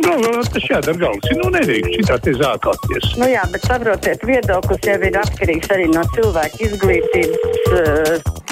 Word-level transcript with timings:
nu, 0.00 0.16
galvā 0.24 0.44
tas 0.54 0.68
jādara 0.70 0.98
galvas. 1.04 1.32
Nu, 1.40 1.50
nedrīkst 1.54 1.96
šitā 2.00 2.18
te 2.24 2.36
zākāties. 2.38 3.10
Nu 3.20 3.30
jā, 3.30 3.44
bet 3.52 3.66
saprotiet, 3.68 4.24
viedoklis 4.26 4.86
jau 4.88 5.00
ir 5.08 5.20
atkarīgs 5.22 5.74
arī 5.76 5.90
no 5.92 6.04
cilvēka 6.16 6.64
izglītības. 6.68 7.60
Uh, 7.70 8.48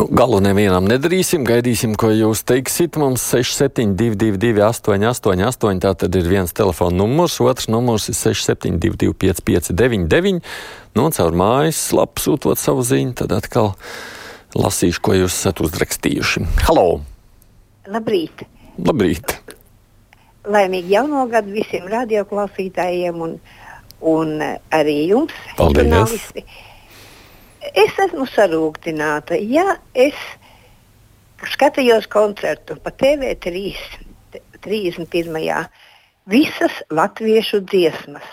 Nu, 0.00 0.06
galu 0.16 0.38
nevienam 0.40 0.86
nedarīsim, 0.88 1.42
gaidīsim, 1.44 1.92
ko 1.98 2.08
jūs 2.14 2.40
teiksiet. 2.48 2.96
Mums 2.96 3.20
6722, 3.34 4.62
888, 4.64 5.82
tā 5.82 5.90
tad 5.92 6.16
ir 6.16 6.30
viens 6.30 6.54
telefona 6.56 7.02
numurs, 7.02 7.36
otrs 7.44 7.68
numurs 7.68 8.08
ir 8.08 8.16
6722, 8.16 9.12
559, 9.42 10.40
nu, 10.96 11.04
un 11.04 11.12
caur 11.12 11.36
mājas 11.36 11.82
lapu 11.92 12.24
sūtot 12.24 12.56
savu 12.56 12.86
ziņu, 12.86 13.12
tad 13.20 13.36
atkal 13.36 13.74
lasīšu, 14.56 15.04
ko 15.04 15.18
jūs 15.18 15.36
esat 15.36 15.60
uzrakstījuši. 15.68 16.46
Halo! 16.64 17.02
Labrīt! 17.90 18.46
Labrīt! 18.80 19.36
Laimīgi 20.50 20.96
jauno 20.96 21.24
gadu 21.30 21.54
visiem 21.54 21.86
radioklausītājiem 21.90 23.22
un, 23.26 23.36
un 24.12 24.36
arī 24.74 24.96
jums, 25.12 25.34
žurnālisti. 25.58 26.44
Es 27.70 27.98
esmu 28.06 28.26
sarūktināta. 28.32 29.36
Ja 29.38 29.76
es 29.94 30.16
skatījos 31.54 32.08
koncertu 32.10 32.78
pa 32.82 32.90
TV3 32.90 33.74
31. 34.60 35.68
visas 36.28 36.82
latviešu 36.92 37.62
dziesmas. 37.64 38.26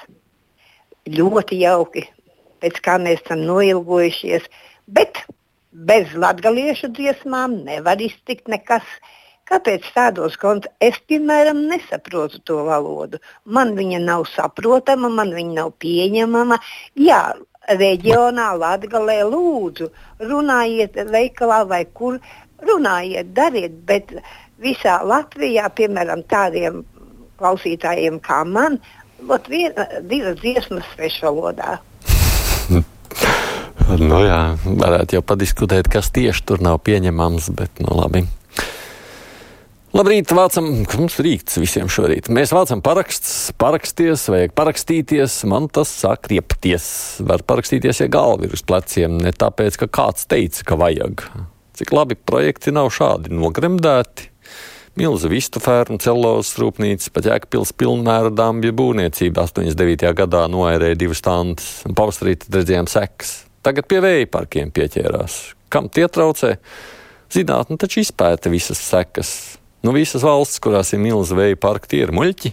Ļoti 1.07 1.61
jauki, 1.61 2.03
pēc 2.61 2.81
kā 2.83 2.97
mēs 2.99 3.21
esam 3.23 3.45
noilgojušies, 3.47 4.47
bet 4.91 5.23
bez 5.71 6.11
latgaliešu 6.19 6.91
dziesmām 6.97 7.61
nevar 7.67 8.01
iztikt 8.03 8.51
nekas. 8.51 8.83
Kāpēc 9.47 9.85
tādos 9.95 10.35
kontos 10.39 10.71
es, 10.83 10.97
piemēram, 11.07 11.61
nesaprotu 11.69 12.41
to 12.43 12.63
valodu? 12.67 13.21
Man 13.45 13.75
viņa 13.77 14.01
nav 14.03 14.25
saprotama, 14.33 15.07
man 15.07 15.31
viņa 15.35 15.53
nav 15.61 15.71
pieņemama. 15.79 16.57
Jā, 16.99 17.21
reģionā, 17.69 18.49
Latvijā, 18.59 19.23
lūdzu, 19.31 19.89
runājiet 20.19 20.99
veikalā 21.11 21.63
vai 21.69 21.85
kur 21.93 22.19
runājiet, 22.63 23.33
dariet, 23.37 23.79
bet 23.87 24.11
visā 24.59 24.99
Latvijā, 25.05 25.69
piemēram, 25.77 26.23
tādiem 26.27 26.83
klausītājiem 27.39 28.19
kā 28.23 28.41
man, 28.47 28.79
būtu 29.23 29.53
viena, 29.53 29.87
divas 30.09 30.39
dziesmas 30.41 30.87
svešvalodā. 30.95 31.77
Nu 33.97 34.17
jā, 34.19 34.41
varētu 34.65 35.15
jau 35.15 35.23
padiskutēt, 35.23 35.87
kas 35.87 36.11
tieši 36.11 36.43
tur 36.43 36.59
nav 36.63 36.81
pieņemams, 36.83 37.53
bet 37.55 37.79
nu 37.79 37.95
labi. 37.95 38.25
Labrīt, 39.95 40.33
vācam, 40.35 40.65
mums 40.99 41.15
rīkts 41.23 41.61
visiem 41.61 41.87
šorīt. 41.87 42.27
Mēs 42.33 42.51
vācam 42.51 42.81
parakstus, 42.83 43.53
paraksties, 43.55 44.25
vajag 44.27 44.51
parakstīties, 44.57 45.37
man 45.47 45.69
tas 45.71 45.93
sāk 46.01 46.27
riepties. 46.27 46.87
Var 47.23 47.45
parakstīties, 47.47 48.01
ja 48.03 48.09
galva 48.11 48.43
ir 48.43 48.55
uz 48.57 48.65
pleciem, 48.67 49.15
ne 49.23 49.31
tāpēc, 49.31 49.77
ka 49.79 49.87
kāds 49.87 50.25
teica, 50.27 50.65
ka 50.67 50.75
vajag. 50.81 51.23
Cik 51.79 51.93
labi 51.95 52.17
projekti 52.19 52.73
nav 52.75 52.89
šādi 52.91 53.31
nogremdēti. 53.31 54.27
Milzu 54.99 55.29
vistu 55.31 55.61
fermu, 55.63 56.01
celulozes 56.03 56.57
rūpnīca, 56.59 57.13
pat 57.15 57.29
jēkpils 57.29 57.71
pilnmēra 57.79 58.33
dambja 58.35 58.73
būvniecība 58.75 59.45
89. 59.47 60.11
gadā 60.17 60.41
noērēja 60.51 60.97
divas 60.99 61.21
stundas, 61.21 61.69
un 61.87 61.95
pavasarī 61.95 62.33
tad 62.41 62.57
redzējām 62.59 62.89
sekas. 62.91 63.31
Tagad 63.63 63.87
pie 63.87 64.01
vēja 64.03 64.27
parkiem 64.35 64.73
pieķērās. 64.75 65.37
Kam 65.71 65.87
tie 65.87 66.09
traucē? 66.11 66.57
Zinātne 67.31 67.79
taču 67.79 68.01
izpēta 68.03 68.51
visas 68.51 68.83
sekas. 68.83 69.31
Nu, 69.85 69.93
visas 69.93 70.23
valstis, 70.25 70.59
kurās 70.63 70.89
ir 70.93 71.01
milzīga 71.03 71.41
vēja 71.41 71.59
parka, 71.61 71.89
tie 71.91 72.01
ir 72.05 72.13
muļķi, 72.15 72.51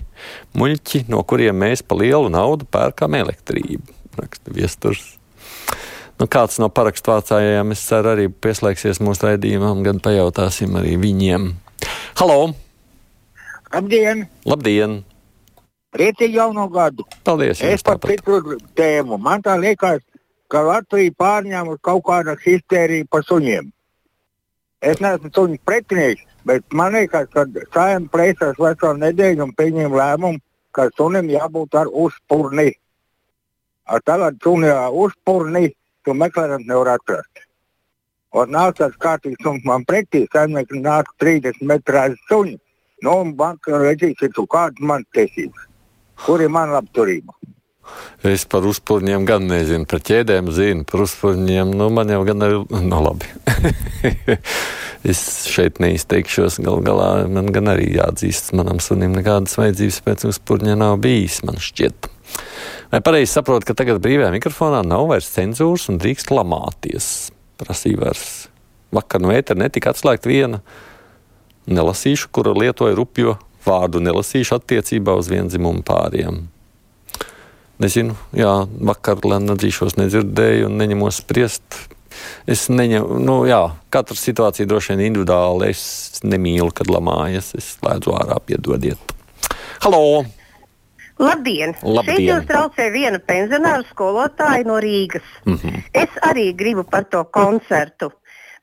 muļķi, 0.61 1.05
no 1.11 1.23
kuriem 1.27 1.57
mēs 1.65 1.83
pa 1.83 1.97
lielu 1.99 2.29
naudu 2.33 2.69
pērkam 2.69 3.17
elektrību. 3.17 3.97
Raksta 4.21 4.53
viesturs. 4.55 5.07
Nu, 6.21 6.29
kāds 6.31 6.61
no 6.63 6.69
parakstu 6.71 7.11
vācējiem, 7.11 7.73
es 7.75 7.83
ceru, 7.89 8.13
arī 8.13 8.29
pieslēgsies 8.31 9.01
mūsu 9.03 9.27
raidījumam, 9.27 9.83
gan 9.87 9.99
pajautāsim 10.05 10.77
arī 10.79 10.95
viņiem. 11.01 11.49
Halo! 12.21 12.53
Labdien! 13.75 14.29
Labdien! 14.47 15.01
Priecīgi 15.95 16.39
jauno 16.39 16.69
gadu! 16.71 17.07
Paldies! 17.27 17.63
Es 17.67 17.83
par 17.87 17.99
citu 18.05 18.59
tēmu. 18.79 19.19
Man 19.19 19.43
tā 19.43 19.57
liekas, 19.59 20.05
ka 20.51 20.63
Latvija 20.67 21.15
pārņēma 21.19 21.81
kaut 21.83 22.05
kādu 22.07 22.37
histēriju 22.45 23.09
par 23.11 23.27
suņiem. 23.27 23.73
Es 24.85 25.01
neesmu 25.01 25.31
suņu 25.33 25.57
pretinieks, 25.65 26.25
bet 26.45 26.65
man 26.77 26.93
liekas, 26.93 27.31
ka 27.33 27.47
saimnieks 27.73 28.11
plēsās 28.13 28.59
veselu 28.61 29.01
nedēļu 29.01 29.47
un 29.47 29.55
pieņem 29.57 29.97
lēmumu, 29.97 30.43
ka 30.77 30.91
sunim 30.99 31.31
jābūt 31.33 31.79
ar 31.81 31.89
uzpurni. 31.89 32.75
Ar 33.89 34.03
tagad 34.05 34.37
suni 34.45 34.69
ar 34.69 34.93
uzpurni 34.93 35.71
tu 36.05 36.17
meklējums 36.21 36.69
nevar 36.69 36.95
atrast. 36.99 37.45
Un 38.35 38.53
nāk 38.53 38.77
tāds 38.81 39.01
kārtīgs 39.01 39.41
suns 39.47 39.65
man 39.65 39.87
pretī, 39.89 40.25
saimnieks 40.35 40.77
nāk 40.85 41.09
30 41.23 41.65
metrās 41.71 42.19
suņi. 42.29 42.59
Nu, 43.05 43.19
un 43.23 43.33
banka 43.39 43.79
redzīs, 43.81 44.19
ka 44.21 44.29
tu 44.37 44.45
kādas 44.51 44.85
man 44.85 45.05
tiesības. 45.17 45.69
Kur 46.27 46.45
ir 46.45 46.53
mana 46.53 46.81
labturība? 46.81 47.33
Es 48.25 48.47
par 48.49 48.65
uzpūņiem 48.69 49.27
gan 49.29 49.45
nezinu, 49.51 49.85
par 49.89 50.01
ķēdēm 50.05 50.49
zinu, 50.55 50.87
par 50.89 51.05
uzpūņiem. 51.05 51.75
Nu, 51.77 51.91
man 51.93 52.13
jau 52.13 52.23
gan 52.25 52.47
ir, 52.47 52.57
nu, 52.73 53.01
labi. 53.05 53.29
es 55.13 55.21
šeit 55.53 55.81
neizteikšos. 55.85 56.61
Galu 56.65 56.81
galā 56.87 57.11
man 57.29 57.51
gan 57.55 57.69
arī 57.75 57.91
jāatzīst, 57.99 58.55
manam 58.57 58.81
sunim 58.81 59.13
nekādas 59.17 59.59
vajadzības 59.61 60.01
pēc 60.07 60.27
uzpūņa 60.31 60.79
nav 60.81 60.97
bijis, 61.05 61.43
man 61.45 61.61
šķiet. 61.61 62.09
Vai 62.95 63.03
pareizi 63.05 63.33
saprotu, 63.35 63.69
ka 63.69 63.77
tagad 63.77 64.01
brīvajā 64.05 64.33
mikrofonā 64.35 64.81
nav 64.87 65.09
vairs 65.11 65.29
cenzūras 65.35 65.89
un 65.93 66.01
drīkst 66.01 66.33
lamāties? 66.33 67.11
Prasīja 67.61 68.01
vairs. 68.07 68.29
Vakar 68.95 69.23
no 69.23 69.33
ētera 69.35 69.65
netika 69.67 69.93
atslēgta 69.93 70.31
viena. 70.31 70.63
Nelasīšu, 71.69 72.31
kura 72.35 72.55
lietoja 72.57 72.97
rupjo 72.97 73.37
vārdu, 73.67 74.03
nelasīšu 74.05 74.59
attiecībā 74.59 75.17
uz 75.19 75.31
vienzimumu 75.33 75.85
pāriem. 75.87 76.45
Nezinu, 77.83 78.15
jā, 78.37 78.53
vakar 78.87 79.19
ledzīšos 79.27 79.97
nedzirdēju 79.99 80.69
un 80.69 80.79
neņemos 80.79 81.19
spriest. 81.25 81.81
Es 82.47 82.69
neņemu, 82.71 83.19
nu 83.27 83.41
jā, 83.49 83.61
katra 83.91 84.15
situācija 84.15 84.69
droši 84.71 84.95
vien 84.95 85.09
individuāli. 85.09 85.73
Es 85.75 86.23
nemīlu, 86.23 86.71
kad 86.77 86.91
lamājas, 86.93 87.51
es 87.59 87.75
slēdzu 87.75 88.15
ārā, 88.15 88.39
piedodiet. 88.47 89.15
Halo! 89.83 90.25
Labdien! 91.19 91.75
Labdien. 91.83 92.17
Šeit 92.17 92.27
jūs 92.27 92.47
traucē 92.49 92.89
viena 92.95 93.21
pensionāra 93.23 93.85
skolotāja 93.91 94.67
no 94.67 94.81
Rīgas. 94.83 95.27
Mm 95.47 95.59
-hmm. 95.59 95.83
Es 95.93 96.11
arī 96.23 96.53
gribu 96.57 96.85
par 96.85 97.05
to 97.05 97.25
koncertu. 97.25 98.11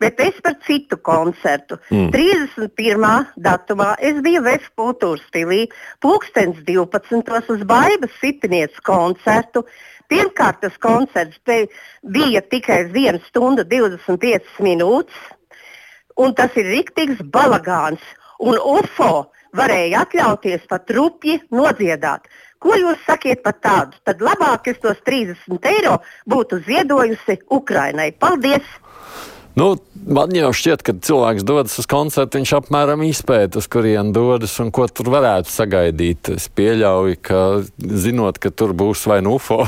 Bet 0.01 0.19
es 0.19 0.37
par 0.41 0.55
citu 0.65 0.97
koncertu. 0.97 1.77
Mm. 1.93 2.09
31. 2.09 3.27
datumā 3.37 3.91
es 4.01 4.17
biju 4.25 4.41
Vēstures 4.47 4.73
kultūras 4.79 5.25
stilī, 5.29 5.67
pulkstenis 6.01 6.63
12. 6.65 7.21
uz 7.53 7.65
Baibas 7.69 8.15
Sipinieces 8.17 8.81
koncertu. 8.87 9.61
Pirmkārt, 10.09 10.63
tas 10.63 10.79
koncerts 10.81 11.37
bija 12.01 12.41
tikai 12.41 12.81
1 12.89 13.21
stunda 13.27 13.63
25 13.63 14.57
minūtes, 14.65 15.21
un 16.17 16.33
tas 16.35 16.57
ir 16.57 16.67
riktīgs 16.73 17.21
balagāns. 17.37 18.01
Un 18.41 18.57
UFO 18.57 19.29
varēja 19.53 20.01
atļauties 20.07 20.65
pat 20.71 20.89
rupji 20.97 21.37
nodziedāt. 21.53 22.25
Ko 22.61 22.73
jūs 22.77 23.05
sakiet 23.05 23.43
par 23.45 23.59
tādu? 23.61 24.01
Tad 24.05 24.21
labāk 24.21 24.67
es 24.73 24.81
tos 24.81 24.97
30 25.05 25.61
eiro 25.69 25.99
būtu 26.29 26.63
ziedojusi 26.65 27.37
Ukrainai. 27.53 28.11
Paldies! 28.17 28.65
Nu, 29.55 29.75
man 30.07 30.31
jau 30.35 30.51
šķiet, 30.55 30.83
ka 30.87 30.93
cilvēks 31.03 31.43
dodas 31.47 31.75
uz 31.81 31.87
koncertu, 31.91 32.39
viņš 32.39 32.53
apmēram 32.61 33.03
izpēta, 33.03 33.59
uz 33.59 33.67
kurien 33.71 34.13
dodas 34.15 34.53
un 34.63 34.71
ko 34.71 34.87
tur 34.87 35.11
varētu 35.11 35.51
sagaidīt. 35.51 36.31
Es 36.37 36.47
pieļauju, 36.55 37.19
ka 37.25 37.41
zinot, 37.77 38.39
ka 38.41 38.53
tur 38.55 38.71
būs 38.77 39.03
vai 39.11 39.19
nu 39.25 39.35
UFO, 39.35 39.65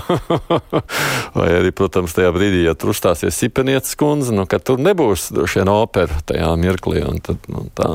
vai 1.37 1.49
arī, 1.59 1.73
protams, 1.75 2.15
tajā 2.15 2.31
brīdī, 2.35 2.63
ja 2.67 2.77
tur 2.79 2.93
uzstāsies 2.95 3.35
Sipenietes 3.35 3.99
kundze, 3.99 4.31
nu, 4.35 4.47
ka 4.47 4.61
tur 4.63 4.79
nebūs 4.79 5.31
droši 5.35 5.61
vien 5.61 5.73
opera 5.75 6.21
tajā 6.31 6.53
mirklī. 6.59 7.03
Tad, 7.23 7.51
nu, 7.51 7.67
tā, 7.75 7.91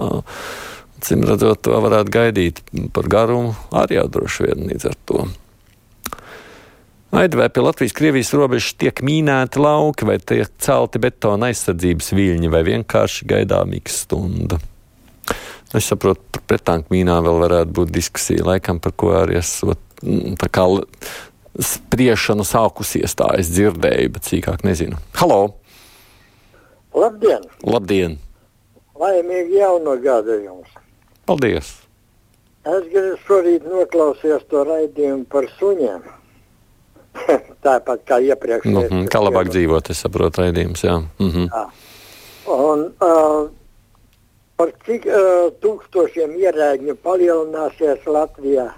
Cim 1.00 1.22
redzot, 1.22 1.60
to 1.62 1.78
varētu 1.78 2.10
gaidīt 2.10 2.62
par 2.94 3.06
garumu 3.10 3.52
arī 3.70 4.00
jau 4.00 4.08
droši 4.18 4.48
vien 4.48 4.64
līdz 4.72 4.88
ar 4.90 4.96
to. 5.06 5.28
Aidi, 7.08 7.36
vai 7.40 7.48
pie 7.48 7.62
Latvijas-Krievijas 7.64 8.34
robežas 8.36 8.74
tiek 8.76 9.00
mīnēti 9.00 9.60
lauki, 9.64 10.04
vai 10.04 10.18
tiek 10.20 10.50
celti 10.60 11.00
betona 11.00 11.48
aizsardzības 11.48 12.10
viļņi, 12.12 12.50
vai 12.52 12.60
vienkārši 12.66 13.28
gaidāmīga 13.30 13.92
stunda? 13.92 14.58
Es 15.72 15.88
saprotu, 15.88 16.20
par 16.36 16.44
pretanku 16.52 16.92
mīnām 16.92 17.24
vēl 17.24 17.40
varētu 17.46 17.72
būt 17.80 17.94
diskusija, 17.96 18.44
laikam, 18.44 18.76
par 18.84 18.92
ko 18.92 19.14
arī 19.16 19.38
esot 19.40 19.80
tā 20.40 20.50
kā 20.52 20.66
spriešana 21.58 22.44
sākusies, 22.44 23.16
tā 23.16 23.30
es 23.40 23.48
dzirdēju, 23.56 24.12
bet 24.12 24.28
sīkāk 24.28 24.68
nezinu. 24.68 25.00
Halo! 25.16 25.40
Labdien! 26.92 27.48
Labdien! 27.64 28.18
Laimīgi 29.00 29.62
jauno 29.62 29.96
gadu 30.04 30.36
jums! 30.44 30.76
Paldies! 31.24 31.72
Es 32.68 32.84
gribu 32.92 33.16
šorīt 33.24 33.64
noklausījos 33.64 34.44
to 34.52 34.68
raidījumu 34.68 35.24
par 35.32 35.48
suņiem. 35.56 36.04
Tāpat 37.66 38.02
kā 38.08 38.18
iepriekš. 38.24 38.66
Nu, 38.72 38.84
kā 39.10 39.20
labāk 39.22 39.50
dzīvot, 39.52 39.90
es 39.92 40.02
saprotu, 40.04 40.42
raidījums. 40.44 40.84
Jā. 40.84 40.98
-hmm. 41.18 41.48
Jā. 41.48 41.64
Un, 42.48 42.84
uh, 43.04 43.50
par 44.56 44.72
cik 44.86 45.06
uh, 45.06 45.48
tūkstošiem 45.62 46.36
ierēģiņu 46.40 46.96
palielināsies 47.04 48.06
Latvijā, 48.06 48.70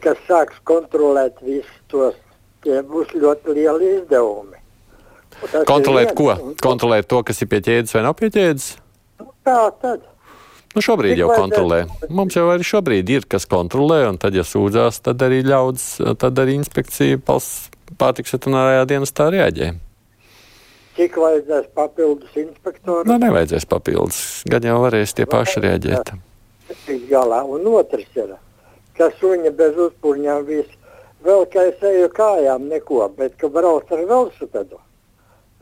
kas 0.00 0.18
sāks 0.28 0.60
kontrolēt 0.64 1.40
visus 1.42 1.80
tos, 1.88 2.14
tie 2.62 2.82
būs 2.82 3.10
ļoti 3.14 3.56
lieli 3.58 3.96
izdevumi. 3.96 4.62
Kontrolēt 5.66 6.14
ko? 6.14 6.36
Kontrolēt 6.62 7.08
to, 7.10 7.22
kas 7.26 7.42
ir 7.42 7.50
pie 7.50 7.60
ķēdes 7.64 7.94
vai 7.96 8.02
nav 8.06 8.14
pie 8.14 8.30
ķēdes? 8.30 8.76
Tā 9.42 9.58
tad. 9.82 10.11
Nu, 10.72 10.80
šobrīd 10.80 11.20
jau 11.20 11.28
kontrolē. 11.36 11.84
Mums 12.08 12.36
jau 12.38 12.46
arī 12.48 12.64
šobrīd 12.64 13.10
ir, 13.12 13.26
kas 13.28 13.44
kontrolē, 13.48 14.06
un 14.08 14.18
tad, 14.20 14.36
ja 14.36 14.44
sūdzās, 14.46 15.02
tad 15.04 15.20
arī 15.24 15.42
ļaudz, 15.44 15.88
tad 16.20 16.38
arī 16.40 16.56
inspekcija 16.60 17.20
pārtiks 17.26 18.32
veterinārajā 18.36 18.86
dienestā 18.94 19.28
reaģē. 19.34 19.72
Cik 20.96 21.16
vajadzēs 21.16 21.68
papildus 21.76 22.34
inspektoru? 22.36 23.04
Nu, 23.08 23.16
nevajadzēs 23.20 23.64
papildus. 23.68 24.20
Gan 24.48 24.64
jau 24.68 24.78
varēs 24.84 25.14
tie 25.16 25.28
paši 25.28 25.64
reaģēt. 25.64 26.12
tiks 26.86 27.08
galā. 27.08 27.42
Un 27.48 27.68
otrs 27.72 28.08
ir, 28.16 28.34
ka 28.96 29.08
suņi 29.20 29.52
bez 29.56 29.76
uzpūņām 29.86 30.44
viss 30.48 30.80
vēl 31.24 31.46
kā 31.52 31.68
es 31.70 31.84
eju 31.84 32.08
kājām 32.16 32.68
neko, 32.68 33.06
bet 33.16 33.36
ka 33.40 33.48
brauc 33.52 33.92
ar 33.92 34.04
velosipēdu. 34.08 34.80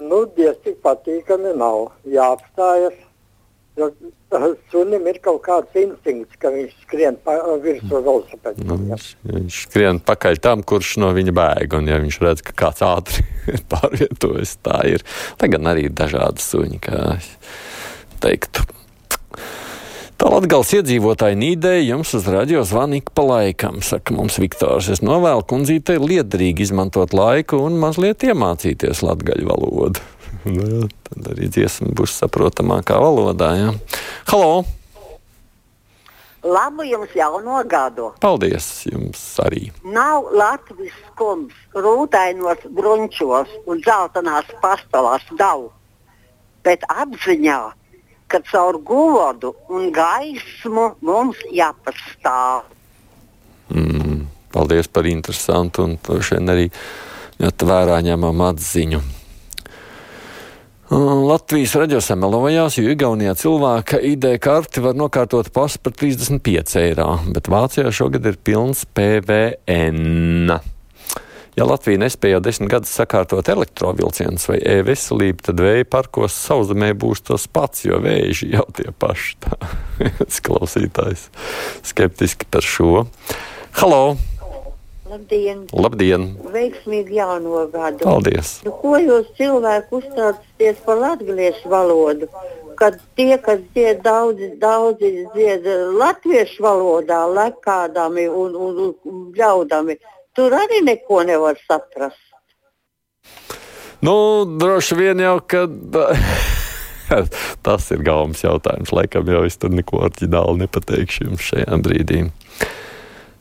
Nu, 0.01 0.25
diez 0.37 0.56
cik 0.65 0.81
patīkami 0.83 1.55
nav. 1.61 1.93
Jāapstājas. 2.09 2.97
Jo 3.78 3.87
uh, 4.34 4.46
sunim 4.72 5.06
ir 5.06 5.20
kaut 5.22 5.44
kāds 5.46 5.76
instinkts, 5.78 6.34
ka 6.43 6.50
viņš 6.52 6.72
skrien 6.82 7.17
pa 7.25 7.37
virsmu 7.62 8.00
velosipēdu. 8.02 8.67
Nu, 8.67 8.76
viņš, 8.82 9.06
viņš 9.31 9.61
skrien 9.69 10.00
pakaļ 10.02 10.40
tam, 10.43 10.64
kurš 10.67 10.96
no 11.02 11.12
viņa 11.17 11.34
bēg. 11.37 11.78
Un, 11.78 11.88
ja 11.90 12.00
viņš 12.02 12.19
redz, 12.25 12.44
ka 12.46 12.56
kāds 12.64 12.82
ātri 12.84 13.25
pārvietojas, 13.72 14.56
tā 14.67 14.82
ir. 14.90 15.06
Lai 15.40 15.52
gan 15.55 15.70
arī 15.70 15.87
ir 15.88 15.96
dažādi 15.96 16.43
suņi, 16.44 16.82
kā 16.88 17.00
teiktu. 18.20 18.67
Tā 20.20 20.28
Latvijas 20.28 20.75
iedzīvotāji 20.76 21.38
nīdēja 21.40 21.84
jums 21.94 22.11
uz 22.19 22.26
radio 22.28 22.61
zvanu 22.69 22.99
ik 22.99 23.06
pa 23.17 23.22
laikam, 23.25 23.78
saka 23.81 24.12
mums 24.12 24.37
Viktors. 24.43 24.90
Es 24.93 25.00
novēlu 25.00 25.46
kundzītei 25.49 25.96
liederīgi 25.96 26.67
izmantot 26.67 27.14
laiku 27.17 27.62
un 27.64 27.78
mazliet 27.81 28.26
iemācīties 28.28 29.00
latgaļu 29.06 29.49
valodu. 29.49 30.05
Nu, 30.45 30.89
tad 31.05 31.33
arī 31.35 31.51
dziesma 31.53 31.91
būs 31.93 32.15
saprotamākā 32.23 32.97
valodā. 32.97 33.51
Jā. 33.59 33.73
Halo! 34.31 34.63
Labu 36.41 36.87
jums 36.89 37.13
jauno 37.13 37.59
gadu! 37.69 38.15
Paldies 38.23 38.87
jums 38.89 39.21
arī! 39.45 39.67
Nav 39.85 40.31
Latvijas 40.33 40.97
skumjas, 41.11 41.59
rūtainos 41.77 42.65
grunčos 42.73 43.53
un 43.69 43.83
zeltainās 43.85 44.49
pastāvās 44.63 45.29
nav, 45.37 45.67
bet 46.65 46.89
apziņā, 46.89 47.61
ka 48.33 48.41
caur 48.49 48.81
godu 48.81 49.53
un 49.69 49.93
gaismu 49.93 50.95
mums 51.05 51.45
jāpastāv. 51.53 52.65
Mm, 53.77 54.25
paldies 54.57 54.89
par 54.89 55.05
interesantu 55.05 55.85
un 55.85 55.99
arī 56.49 56.71
ļoti 57.37 57.69
vērā 57.69 58.01
ņemam 58.09 58.47
atziņu. 58.49 59.19
Un 60.91 61.21
Latvijas 61.23 61.77
raidījumā 61.79 62.03
samelojās, 62.03 62.75
jo 62.81 62.91
Igaunijā 62.91 63.37
cilvēka 63.39 64.01
ID 64.09 64.25
karti 64.43 64.83
var 64.83 64.97
nokārtot 64.99 65.53
pasu 65.55 65.79
par 65.85 65.95
35 65.95 66.81
eiro, 66.81 67.13
bet 67.31 67.47
Vācijā 67.53 67.93
šogad 67.95 68.27
ir 68.27 68.39
pilns 68.43 68.83
PVN. 68.99 70.57
Ja 71.55 71.67
Latvija 71.69 72.01
nespēja 72.03 72.41
jau 72.41 72.43
desmit 72.43 72.73
gadus 72.73 72.97
sakārtot 72.99 73.47
elektrovielcienus 73.55 74.49
vai 74.51 74.59
e-veselību, 74.73 75.45
tad 75.47 75.63
vēja 75.63 75.87
parkos 75.95 76.35
sauszemē 76.49 76.91
būs 76.99 77.23
tas 77.31 77.47
pats, 77.47 77.85
jo 77.87 78.03
vēži 78.03 78.51
jau 78.57 78.67
tie 78.75 78.91
paši. 78.91 79.39
Viens 80.03 80.43
klausītājs 80.49 81.29
skeptiski 81.93 82.51
par 82.51 82.67
šo. 82.67 83.07
Halo! 83.79 84.19
Labdien! 85.11 85.65
Labdien! 85.75 86.25
Veiksmīgi 86.55 87.17
jauno 87.19 87.65
gadu! 87.73 88.05
Paldies! 88.05 88.61
Nu, 88.62 88.71
ko 88.79 88.95
jūs 89.01 89.33
cilvēki 89.39 89.97
uzstāsties 89.99 90.79
par 90.85 91.01
latviešu 91.01 91.73
valodu? 91.73 92.29
Kad 92.79 93.01
tie, 93.19 93.35
kas 93.43 93.59
dzied 93.75 94.05
daudzi, 94.05 94.53
daudzi 94.62 95.11
dzied 95.35 95.67
latviešu 95.99 96.62
valodā, 96.62 97.25
lekādami 97.27 98.29
un, 98.31 98.55
un, 98.55 98.79
un 98.95 99.25
bļaudami, 99.35 99.99
tur 100.39 100.55
arī 100.55 100.79
neko 100.87 101.25
nevar 101.27 101.59
saprast. 101.67 102.23
Nu, 104.06 104.15
droši 104.63 104.97
vien 104.97 105.21
jau, 105.27 105.37
ka 105.43 105.67
tas 107.67 107.91
ir 107.91 108.06
galvenais 108.06 108.47
jautājums. 108.47 108.95
Laikam 108.95 109.27
jau 109.29 109.43
es 109.49 109.59
tur 109.59 109.75
neko 109.75 110.05
orģinālu 110.06 110.63
nepateikšu 110.63 111.27
jums 111.27 111.51
šajā 111.51 111.83
brīdī. 111.83 112.29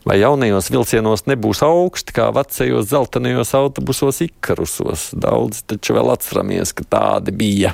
Vai 0.07 0.15
jaunajos 0.21 0.69
vilcienos 0.71 1.25
nebūs 1.27 1.59
augsti 1.65 2.15
kā 2.15 2.29
vecajos 2.35 2.87
zeltainajos 2.91 3.51
autobusos, 3.59 4.21
ikarusos? 4.23 5.09
Daudz 5.11 5.65
taču 5.67 5.97
vēl 5.97 6.13
atceramies, 6.13 6.71
ka 6.73 6.85
tādi 6.87 7.35
bija. 7.35 7.73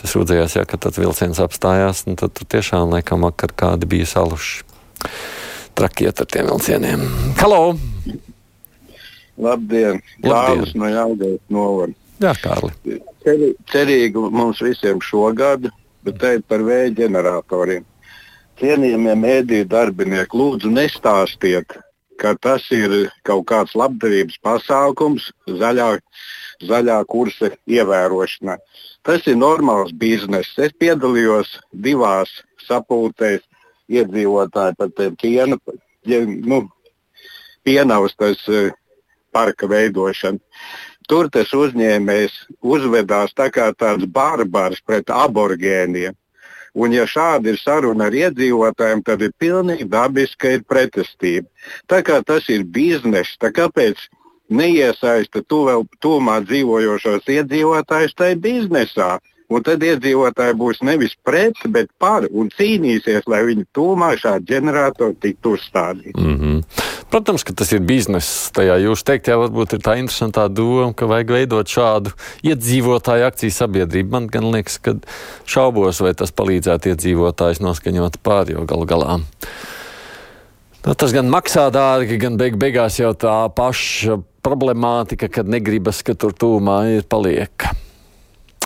Tas 0.00 0.16
rūdzējās, 0.18 0.56
ja, 0.58 0.66
tad 0.66 0.98
vilciens 0.98 1.38
apstājās, 1.42 2.02
tad 2.10 2.34
tur 2.34 2.48
tiešām 2.56 2.90
laikam 2.96 3.22
vakar 3.22 3.54
kādi 3.54 3.86
bija 3.86 4.08
saluši. 4.10 4.64
Trakiet 5.78 6.18
ar 6.20 6.28
tiem 6.28 6.50
vilcieniem. 6.50 7.06
Halo! 7.38 7.76
Labdien! 9.38 10.02
Labdien. 10.22 10.66
No 10.74 10.90
Jāgaunas 10.90 11.46
novada. 11.48 11.94
Jā, 12.22 12.34
Kārli. 12.42 12.98
Cerīgi 13.70 14.26
mums 14.34 14.60
visiem 14.62 15.00
šogad, 15.02 15.70
bet 16.06 16.18
te 16.20 16.36
ir 16.36 16.44
par 16.46 16.62
vēja 16.66 16.92
ģeneratoriem. 17.00 17.86
Cienījamie 18.62 19.16
mēdīju 19.18 19.66
darbinieki, 19.66 20.38
lūdzu 20.38 20.70
nestāstiet, 20.70 21.72
ka 22.22 22.36
tas 22.38 22.68
ir 22.70 22.92
kaut 23.26 23.48
kāds 23.50 23.72
labdarības 23.74 24.36
pasākums 24.46 25.24
zaļā, 25.58 25.88
zaļā 26.68 27.00
kursa 27.10 27.50
ievērošanā. 27.66 28.54
Tas 29.02 29.26
ir 29.26 29.40
normāls 29.40 29.90
bizness. 29.98 30.54
Es 30.62 30.70
piedalījos 30.78 31.56
divās 31.74 32.36
sapulcēs 32.68 33.42
iedzīvotāji 33.90 34.78
par 34.78 34.94
tiem 34.94 35.18
piena, 35.18 35.58
nu, 36.46 36.62
pienaustas 37.66 38.46
eh, 38.46 38.70
parka 39.34 39.66
veidošanu. 39.66 40.38
Tur 41.10 41.26
tas 41.34 41.50
uzņēmējs 41.50 42.38
uzvedās 42.62 43.34
tā 43.34 43.50
kā 43.50 43.72
tāds 43.74 44.06
barbars 44.06 44.78
pret 44.86 45.10
aborgēniem. 45.10 46.14
Un, 46.72 46.94
ja 46.96 47.04
šāda 47.04 47.52
ir 47.52 47.58
saruna 47.60 48.06
ar 48.08 48.14
iedzīvotājiem, 48.16 49.02
tad 49.04 49.22
ir 49.24 49.34
pilnīgi 49.40 49.84
dabiski, 49.92 50.38
ka 50.40 50.52
ir 50.56 50.62
pretestība. 50.64 51.48
Tā 51.90 52.00
kā 52.06 52.22
tas 52.24 52.48
ir 52.48 52.64
bizness, 52.64 53.36
tā 53.36 53.52
kāpēc 53.52 54.00
neiesaista 54.52 55.42
tuvumā 55.48 56.38
dzīvojošos 56.46 57.28
iedzīvotājus 57.36 58.16
tajā 58.16 58.40
biznesā? 58.46 59.10
Un 59.52 59.64
tad 59.66 59.82
iedzīvotāji 59.84 60.56
būs 60.58 60.80
nevis 60.86 61.12
pret, 61.24 61.58
bet 61.68 61.90
par 62.00 62.26
un 62.30 62.48
cīnīsies, 62.52 63.26
lai 63.28 63.42
viņu 63.48 63.66
tūmā 63.76 64.14
šādi 64.20 64.54
ģeneratori 64.54 65.18
tiktu 65.20 65.56
uzstādīti. 65.58 66.16
Mm 66.20 66.38
-hmm. 66.40 66.62
Protams, 67.12 67.44
ka 67.44 67.52
tas 67.52 67.68
ir 67.72 67.82
bizness. 67.84 68.48
Tajā 68.56 68.78
jūs 68.80 69.02
teiktajā 69.04 69.36
varbūt 69.36 69.74
ir 69.76 69.82
tā 69.84 69.98
interesantā 70.00 70.46
doma, 70.48 70.94
ka 70.96 71.04
vajag 71.06 71.30
veidot 71.34 71.68
šādu 71.68 72.14
iedzīvotāju 72.42 73.26
akciju 73.26 73.52
sabiedrību. 73.52 74.10
Man 74.10 74.26
gan 74.32 74.48
liekas, 74.54 74.78
ka 74.78 74.94
šaubos, 75.44 76.00
vai 76.00 76.14
tas 76.14 76.32
palīdzētu 76.32 76.88
iedzīvotājus 76.88 77.60
noskaņot 77.60 78.16
pār, 78.22 78.54
jo 78.54 78.64
galu 78.64 78.88
galā. 78.88 79.20
Nu, 80.86 80.94
tas 80.94 81.12
gan 81.12 81.28
maksā 81.28 81.68
dārgi, 81.70 82.16
gan 82.16 82.40
beig 82.40 82.56
beigās 82.56 82.96
jau 82.98 83.12
tā 83.12 83.36
paša 83.54 84.16
problemātika, 84.42 85.28
kad 85.28 85.46
negribas, 85.46 86.00
ka 86.02 86.16
tur 86.16 86.32
tūmā 86.32 86.78
ir 86.96 87.04
paliek. 87.04 87.68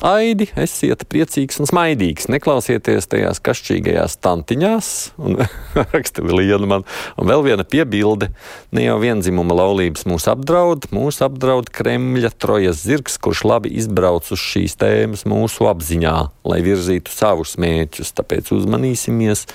Aidi, 0.04 0.44
esiet 0.60 1.06
priecīgs 1.08 1.56
un 1.62 1.68
smaidīgs. 1.70 2.26
Neklausieties 2.28 3.06
tajās 3.08 3.38
kašķīgajās 3.40 4.18
tantiņās, 4.20 4.88
un 5.24 5.38
raksta 5.94 6.24
Liela 6.26 6.68
man. 6.68 6.84
Un 7.16 7.30
vēl 7.30 7.44
viena 7.46 7.64
piebilde. 7.64 8.28
Ne 8.76 8.84
jau 8.84 8.98
vienzimuma 9.00 9.56
laulības 9.56 10.04
mūs 10.08 10.28
apdraud, 10.28 10.90
mūs 10.92 11.22
apdraud 11.24 11.70
Kremļa 11.72 12.34
trojas 12.36 12.82
zirgs, 12.84 13.16
kurš 13.16 13.46
labi 13.48 13.72
izbrauc 13.80 14.28
uz 14.36 14.42
šīs 14.42 14.76
tēmas 14.82 15.24
mūsu 15.28 15.64
apziņā, 15.70 16.16
lai 16.44 16.60
virzītu 16.66 17.14
savus 17.14 17.56
mērķus. 17.62 18.12
Tāpēc 18.20 18.52
uzmanīsimies, 18.58 19.46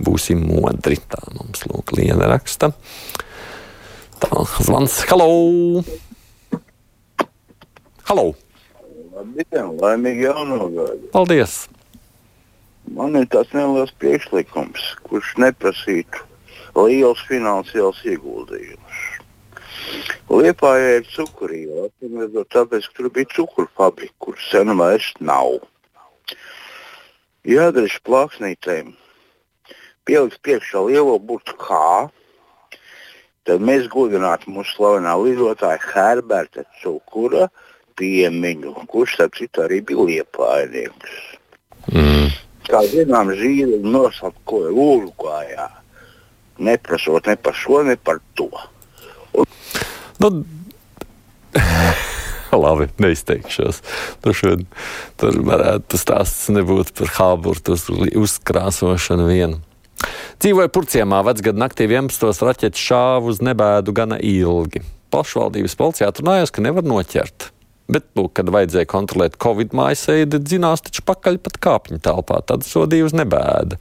būsim 0.00 0.40
modri. 0.48 0.96
Tā 1.04 1.20
mums 1.36 1.68
lūk 1.68 1.92
Liela 1.98 2.32
raksta. 2.32 2.72
Tā, 4.24 4.48
zvans, 4.64 5.02
halo! 5.12 5.84
Halo! 8.08 8.30
Labdien, 9.16 9.72
laimīgi 9.80 10.28
jauno 10.28 10.68
gadu! 10.68 11.08
Paldies! 11.14 11.64
man 12.94 13.18
ir 13.18 13.26
tāds 13.32 13.52
neliels 13.56 13.92
priekšlikums, 14.00 14.82
kurš 15.06 15.34
neprasītu 15.42 16.24
liels 16.76 17.22
finansiāls 17.28 18.02
ieguldījums. 18.06 19.00
Liepājā 20.30 20.98
ir 20.98 21.08
cukurīla, 21.08 21.88
tāpēc, 22.52 22.88
ka 22.88 22.98
tur 22.98 23.10
bija 23.14 23.30
cukuru 23.32 23.68
fabrika, 23.78 24.14
kuras 24.22 24.46
sen 24.50 24.72
vairs 24.78 25.12
nav. 25.20 25.58
Jādara 27.46 28.00
plāksnītēm, 28.08 28.90
pieliks 30.08 30.40
priekšā 30.42 30.82
lielo 30.88 31.14
burtu 31.22 31.54
kā, 31.60 32.08
tad 33.46 33.62
mēs 33.62 33.86
godinātu 33.92 34.50
mūsu 34.50 34.74
slavenā 34.74 35.14
lidotāja 35.22 35.78
Herberta 35.92 36.66
Cukura 36.82 37.46
piemiņu, 37.98 38.74
kurš, 38.90 39.16
starp 39.18 39.38
citu, 39.38 39.64
arī 39.64 39.80
bija 39.86 40.06
liepājnieks. 40.10 41.16
Mm. 41.92 42.30
Kā 42.66 42.82
zinām, 42.90 43.30
zīle 43.38 43.78
nosaukoja 43.84 44.72
Urugvājā, 44.74 45.68
neprasot 46.58 47.30
ne 47.30 47.36
par 47.38 47.54
šo, 47.56 47.82
ne 47.86 47.96
par 47.96 48.20
to. 48.38 48.50
Un... 49.36 49.46
Nu, 50.22 50.32
labi, 52.64 52.88
neizteikšos. 53.02 53.82
Tur, 54.24 54.42
tur 55.20 55.40
varētu 55.46 56.00
stāsts 56.00 56.50
nebūt 56.52 56.92
par 56.98 57.14
hāburtu 57.18 57.76
uzkrāsošanu 58.16 59.30
vienu. 59.30 59.62
Dzīvoja 60.42 60.68
Purciemā 60.72 61.22
vecgadu 61.24 61.60
naktī 61.62 61.86
11. 61.88 62.44
raķetes 62.44 62.82
šāva 62.82 63.32
uz 63.32 63.40
nebēdu 63.44 63.94
gana 63.96 64.18
ilgi. 64.20 64.82
Pašvaldības 65.14 65.76
policijā 65.78 66.10
atrunājās, 66.10 66.52
ka 66.52 66.64
nevar 66.64 66.84
noķert. 66.84 67.50
Bet, 67.86 68.08
lūk, 68.18 68.32
kad 68.34 68.48
vajadzēja 68.50 68.88
kontrolēt 68.90 69.36
Covid 69.42 69.74
mājasēdi, 69.78 70.40
dzinās 70.42 70.82
taču 70.82 71.04
pakaļ 71.06 71.36
pat 71.44 71.58
kāpņu 71.62 72.00
telpā. 72.02 72.40
Tad 72.48 72.66
sodīja 72.66 73.06
uz 73.06 73.14
nebēdu. 73.14 73.78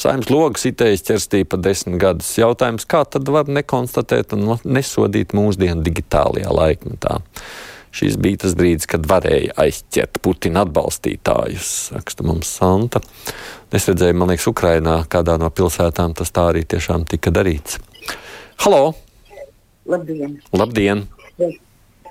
Saimnes 0.00 0.30
logs 0.32 0.64
itējas 0.70 1.04
ķerstīja 1.04 1.50
pa 1.52 1.58
desmit 1.60 1.98
gadus. 2.00 2.30
Jautājums, 2.40 2.86
kā 2.88 3.02
tad 3.04 3.28
var 3.28 3.50
nekonstatēt 3.52 4.32
un 4.38 4.54
nesodīt 4.64 5.36
mūsdienu 5.36 5.84
digitālajā 5.84 6.48
laikmetā? 6.48 7.18
Šis 7.92 8.16
bija 8.16 8.40
tas 8.46 8.54
brīdis, 8.56 8.88
kad 8.88 9.04
varēja 9.04 9.52
aizķert 9.60 10.16
Putina 10.24 10.62
atbalstītājus, 10.64 11.72
raksta 11.92 12.24
mums 12.24 12.48
Santa. 12.56 13.02
Es 13.68 13.84
redzēju, 13.90 14.16
man 14.16 14.32
liekas, 14.32 14.48
Ukrainā, 14.48 15.02
kādā 15.12 15.36
no 15.40 15.50
pilsētām 15.52 16.16
tas 16.16 16.32
tā 16.32 16.46
arī 16.54 16.64
tiešām 16.64 17.04
tika 17.10 17.34
darīts. 17.36 17.76
Halo! 18.64 18.94
Labdien! 19.92 20.40
Labdien! 20.56 21.04
Jā 21.36 21.52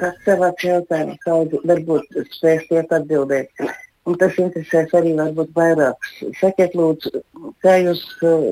tas 0.02 0.18
savāds 0.26 0.66
jautājums, 0.66 1.20
kādu 1.26 1.62
varbūt 1.70 2.20
spēsiet 2.36 2.92
atbildēt. 2.98 3.66
Un 4.10 4.18
tas 4.18 4.38
interesēs 4.42 4.94
arī 4.98 5.14
varbūt 5.18 5.52
vairākus. 5.54 6.14
Sakiet, 6.40 6.74
lūdzu, 6.78 7.22
kā 7.62 7.78
jūs 7.84 8.02
uh, 8.26 8.48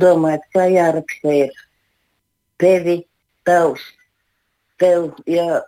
domājat, 0.00 0.44
kā 0.52 0.66
jāraksta 0.68 1.32
ir 1.32 1.62
tevi, 2.60 2.98
tavs, 3.48 3.84
tev, 4.80 5.14
jā, 5.30 5.62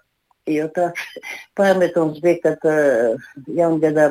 jo 0.48 0.68
tāds 0.76 1.06
pārmetums 1.56 2.20
bija, 2.24 2.42
kad 2.44 2.68
uh, 2.68 3.30
jaungadā 3.48 4.10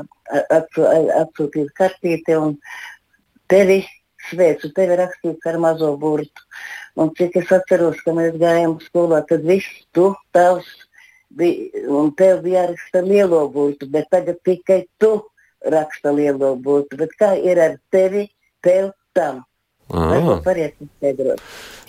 atsūtīja 0.50 1.70
kartīti 1.78 2.36
un 2.38 2.58
tevi 3.52 3.84
sveicu, 4.32 4.74
tevi 4.76 4.98
rakstīts 5.00 5.48
ar 5.48 5.62
mazo 5.62 5.94
burtu. 6.02 6.46
Un 6.98 7.14
cik 7.18 7.38
es 7.44 7.54
atceros, 7.54 8.02
ka 8.02 8.16
mēs 8.18 8.38
gājām 8.42 8.80
skolā, 8.88 9.22
tad 9.30 9.46
viss 9.46 9.86
tu, 9.94 10.10
tavs, 10.36 10.68
bija, 11.30 11.84
un 11.94 12.12
tev 12.18 12.42
bija 12.46 12.66
jāraksta 12.66 13.04
lielo 13.06 13.44
burtu, 13.52 13.90
bet 13.92 14.10
tagad 14.12 14.40
tikai 14.46 14.84
tu 15.02 15.18
raksta 15.66 16.14
lielo 16.16 16.56
burtu. 16.56 17.00
Bet 17.00 17.16
kā 17.20 17.34
ir 17.40 17.60
ar 17.62 17.78
tevi, 17.94 18.28
tev 18.64 18.92
tam? 19.18 19.44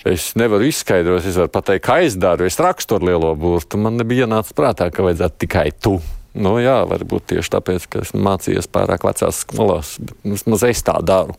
Es 0.07 0.30
nevaru 0.38 0.68
izskaidrot, 0.68 1.25
es 1.26 1.38
varu 1.40 1.50
pateikt, 1.50 1.85
kā 1.88 1.99
es 2.07 2.14
daru. 2.21 2.47
Es 2.47 2.59
rakstu 2.62 2.99
ar 2.99 3.07
lielo 3.09 3.33
burtu. 3.38 3.80
Man 3.83 3.99
nebija 3.99 4.28
ienācis 4.28 4.54
prātā, 4.57 4.87
ka 4.95 5.02
vajadzētu 5.07 5.42
tikai 5.42 5.66
tu. 5.83 5.99
Nu, 6.38 6.54
jā, 6.62 6.76
varbūt 6.87 7.33
tieši 7.33 7.50
tāpēc, 7.57 7.88
ka 7.90 8.04
esmu 8.04 8.23
mācījies 8.23 8.71
pārāk 8.71 9.02
vecās 9.09 9.42
skolās, 9.42 9.97
bet 9.99 10.14
vismaz 10.37 10.62
es 10.68 10.85
tā 10.87 10.95
daru. 11.02 11.35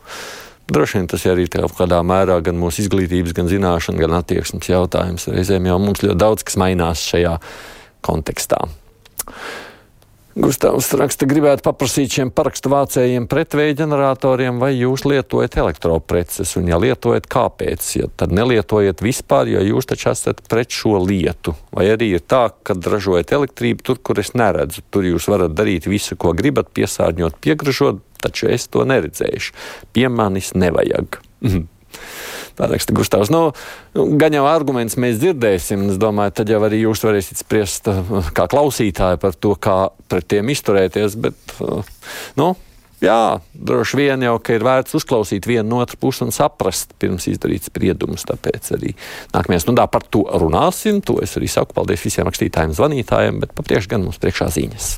Droši 0.69 0.99
vien 0.99 1.07
tas 1.09 1.23
arī 1.29 1.47
kaut 1.49 1.73
kādā 1.77 2.01
mērā 2.05 2.35
gan 2.45 2.59
mūsu 2.59 2.83
izglītības, 2.83 3.33
gan 3.37 3.47
zināšanu, 3.49 4.01
gan 4.03 4.17
attieksmes 4.19 4.69
jautājums. 4.69 5.29
Reizēm 5.31 5.69
jau 5.69 5.79
mums 5.81 6.03
ļoti 6.03 6.19
daudz 6.19 6.45
kas 6.45 6.59
mainās 6.61 7.05
šajā 7.09 7.37
kontekstā. 8.05 8.61
Gustavs 10.39 10.87
raksta, 10.95 11.25
gribētu 11.27 11.65
paprasīt 11.65 12.13
šiem 12.15 12.29
parakstu 12.31 12.69
vācējiem 12.71 13.25
pretvēja 13.27 13.79
ģeneratoriem, 13.81 14.59
vai 14.61 14.69
jūs 14.77 15.03
lietojat 15.09 15.57
elektropreces, 15.59 16.53
un 16.59 16.69
ja 16.69 16.77
lietojat, 16.79 17.27
kāpēc? 17.27 17.87
Ja 17.97 18.07
tad 18.21 18.31
nelietojiet 18.37 19.03
vispār, 19.03 19.49
jo 19.51 19.63
jūs 19.65 19.89
taču 19.89 20.11
esat 20.13 20.39
pret 20.47 20.71
šo 20.71 21.01
lietu. 21.03 21.57
Vai 21.75 21.89
arī 21.91 22.13
ir 22.15 22.23
tā, 22.23 22.45
ka 22.63 22.77
ražojat 22.77 23.33
elektrību 23.35 23.83
tur, 23.89 23.99
kur 23.99 24.21
es 24.21 24.31
neredzu. 24.37 24.85
Tur 24.93 25.09
jūs 25.09 25.27
varat 25.33 25.57
darīt 25.57 25.89
visu, 25.89 26.15
ko 26.15 26.31
gribat, 26.37 26.71
piesārņot, 26.77 27.41
piegražot, 27.43 27.99
taču 28.23 28.53
es 28.53 28.69
to 28.71 28.85
neredzēšu. 28.87 29.57
Pie 29.97 30.07
manis 30.13 30.53
nevajag. 30.55 31.19
Tā 32.59 32.67
raksta 32.67 32.93
Gustavs. 32.95 33.31
Nu, 33.31 33.53
gan 34.19 34.35
jau 34.35 34.43
arguments 34.49 34.97
mēs 34.99 35.19
dzirdēsim. 35.21 35.89
Es 35.93 35.99
domāju, 36.01 36.35
tad 36.41 36.51
jau 36.51 36.59
arī 36.67 36.81
jūs 36.83 37.05
varēsiet 37.07 37.39
spriest 37.39 37.87
uh, 37.87 38.31
kā 38.35 38.49
klausītāji 38.51 39.21
par 39.21 39.37
to, 39.39 39.53
kā 39.55 39.77
pret 40.11 40.27
tiem 40.35 40.51
izturēties. 40.51 41.15
Bet, 41.23 41.59
uh, 41.63 41.87
nu, 42.39 42.55
Jā, 42.99 43.39
droši 43.55 43.95
vien 43.95 44.23
jau 44.25 44.33
ir 44.51 44.63
vērts 44.67 44.97
uzklausīt 44.99 45.45
vienu 45.47 45.77
otru 45.79 45.95
pusi 46.01 46.25
un 46.25 46.33
saprast, 46.35 46.91
pirms 46.99 47.29
izdarīt 47.31 47.69
spriedumus. 47.69 48.25
Tāpēc 48.27 48.73
arī 48.75 48.91
nākamajā 49.31 49.63
stundā 49.63 49.85
par 49.87 50.03
to 50.11 50.25
runāsim. 50.27 50.99
To 51.07 51.21
es 51.23 51.37
arī 51.39 51.47
saku. 51.47 51.77
Paldies 51.77 52.03
visiem 52.03 52.27
rakstītājiem, 52.27 52.75
zvanītājiem, 52.75 53.39
bet 53.39 53.55
papriekš 53.55 53.87
gan 53.93 54.03
mums 54.03 54.19
priekšā 54.19 54.49
ziņas. 54.57 54.91